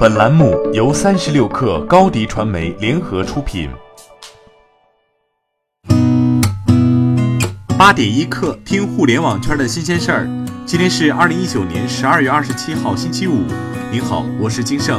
[0.00, 3.68] 本栏目由三十六氪高低传媒联合出品。
[7.76, 10.26] 八点一刻，听互联网圈的新鲜事儿。
[10.64, 13.42] 今天是二零一九年十二月二十七号，星期五。
[13.92, 14.98] 您好，我是金盛。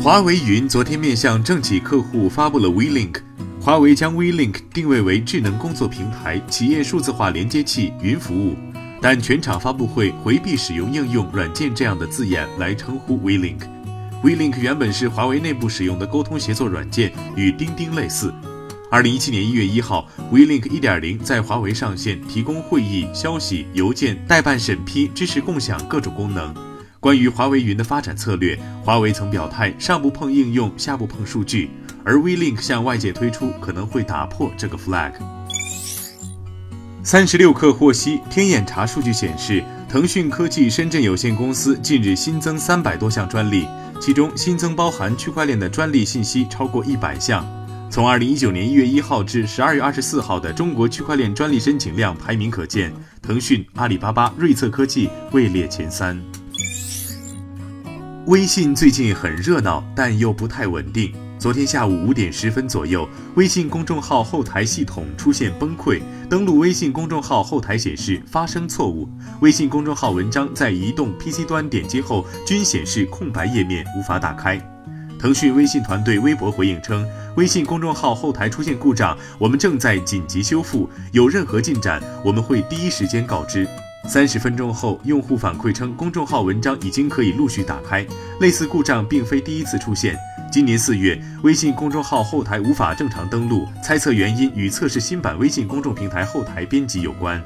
[0.00, 3.16] 华为云昨天面向政企客户发布了 WeLink，
[3.60, 8.54] 华为将 WeLink 定位为智能工作平台、企业数字化连接器、云服务。
[9.00, 13.60] 但全场发布会回避使用应用软件这样的字眼来称呼 WeLink。
[14.22, 18.34] WeLink 原本是华为内部使用的沟通协作软件，与钉钉类似。
[18.90, 26.54] 二零一七年一月一号，WeLink 一点零在华为上线，提供会议、消息、邮件、代办审批，支持共享各种功能。
[26.98, 31.70] 关于华为云的发展策略，华为曾表态上不碰应用，下不碰数据，
[32.02, 35.12] 而 WeLink 向外界推出可能会打破这个 flag。
[37.08, 43.66] 三十六氪获悉，天眼查数据显示，腾讯科技深圳有限公司近日新增三百多项专利，
[43.98, 47.42] 其中新增包含区块链的专利信息超过一百项。
[47.90, 56.22] 从二零一九年一月一号至十二月二十四号的中国区块链专利申请量排名可见，腾讯、阿里巴巴、瑞策科技位列前三。
[58.26, 61.10] 微信最近很热闹，但又不太稳定。
[61.38, 69.08] 昨天下午五点十分左右，微信公众号后台系统出现崩溃，登录微信公众号后台显示发生错误，
[69.40, 74.60] 微信公众号文章在移动、PC 端点击后均显示空白页面，无法打开。
[75.16, 83.64] 腾讯微信团队微博回应称，微信公众号后台出现故障，我们正在紧急修复，有任何进展我们会第一时间告知。
[84.08, 88.04] 三十分钟后，用户反馈称公众号文章已经可以陆续打开，
[88.40, 90.18] 类似故障并非第一次出现。
[90.50, 97.42] 今年四月，微信公众号后台无法正常登录，猜测原因与测试新版微信公众平台后台编辑有关。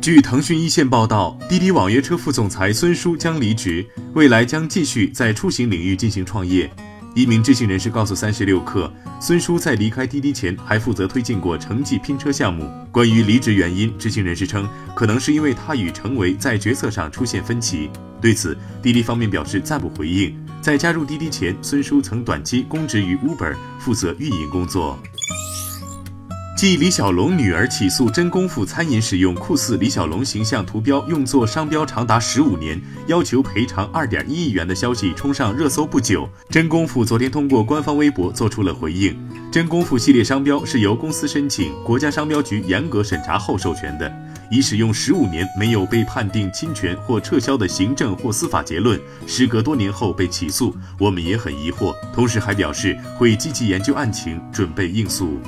[0.00, 6.70] 据腾讯一线报道，滴滴网约车副总裁孙书将离职，未来将继续在出行领域进行创业。
[7.16, 8.88] 一名知情人士告诉三十六氪，
[9.20, 12.70] 孙书在离开滴滴前还负责推进过城际拼车项目。
[12.92, 17.90] 关于离职原因，知情人士称，可能是因为他与程维在决策上出现分歧。
[18.20, 20.32] 对此，滴滴方面表示暂不回应。
[20.60, 24.98] 在加入滴滴前，孙叔曾短期供职于 Uber，负责运营工作。
[26.54, 39.18] 继李小龙女儿起诉真功夫餐饮使用酷似李小龙形象图标用作商标长达十五年，要求赔偿二点一亿元的消息冲上热搜不久，真功夫昨天通过官方微博做出了回应。
[39.50, 44.12] 真功夫系列商标是由公司申请，国家商标局严格审查后授权的，
[44.50, 51.94] 已使用十五年没有被判定侵权或撤销的行政或司法结论，时隔多年后被起诉，我们也很疑惑。
[52.12, 55.38] 同时还表示会积极研究案情，准备应诉。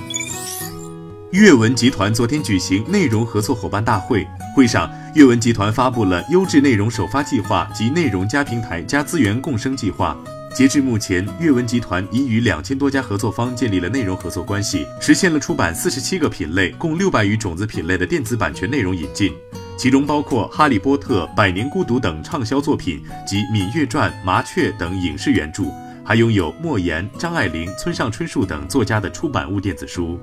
[1.33, 10.17] 阅文集团昨天举行内容合作伙伴大会，会上，阅文集团发布了优质内容首发计划及内容加平台加资源共生计划。
[10.55, 19.33] 截至目前，阅文集团已与两千多家合作方建立了内容合作关系，实现了出版四十七个品类、共六百余种子品类的电子版权内容引进，
[19.79, 25.65] 其中包括《哈利波特》《百年孤独》等畅销作品及《芈月传》《麻雀》等影视原著，
[26.05, 30.21] 还拥有莫言、张爱玲、村上春树等作家的出版物电子书。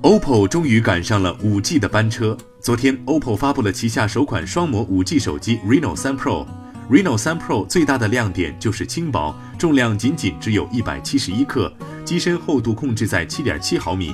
[0.00, 2.34] OPPO 终于赶上了 5G 的班车。
[2.58, 6.46] 昨天，OPPO 发布了旗下首款双模 5G 手机 Reno 3 Pro。
[6.90, 11.72] Reno 3 Pro 最大的亮点就是轻薄，重量仅仅只有一百七十一克，
[12.04, 14.12] 机身厚度控制在七点七毫米。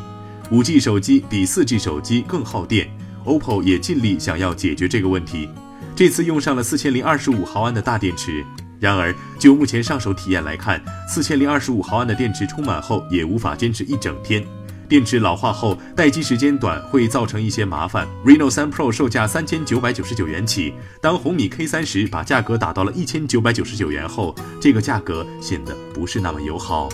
[0.50, 2.86] 5G 手机比 4G 手机更耗电
[3.25, 5.48] ，OPPO 也尽力想要解决这个问题。
[5.97, 8.44] 这次用上了四千零二十五毫安的大电池。
[8.78, 10.78] 然而，就目前上手体验来看，
[11.09, 14.47] 四千零二十五毫安的电池充满后也无法坚持一整天。
[14.86, 18.06] 电池老化后，待机时间短，会造成一些麻烦。
[18.24, 26.88] Reno 3 Pro 售价三千九百九十九元起，当红米 K 三十把价格打到了一千九百九十九元后，这个价格显得不是那么友好。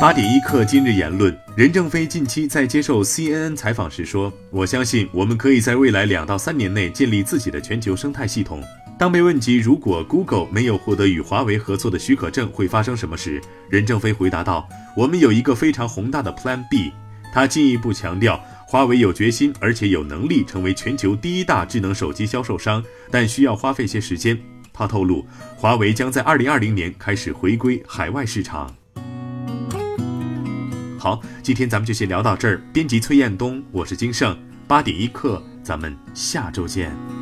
[0.00, 8.60] 八点一刻，今日言论：任正非近期在接受 CNN 采访时说：“我相信我们可以在未来两到三年内建立自己的全球生态系统。”
[8.98, 16.92] 当被问及如果 Google 没有获得与华为合作的许可证会发生什么时，任正非回答道：“我们有一个非常宏大的 Plan B。”
[17.34, 24.38] 他进一步强调，华为有决心而且有能力成为全球第一大智能手机销售商，但需要花费些时间。
[24.72, 28.72] 他透露，华为将在2020年开始回归海外市场。
[30.98, 32.62] 好，今天咱们就先聊到这儿。
[32.72, 34.38] 编辑崔彦东，我是金盛，
[34.68, 37.21] 八点一刻，咱们下周见。